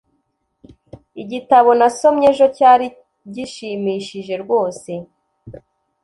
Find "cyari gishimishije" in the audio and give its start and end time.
2.57-4.33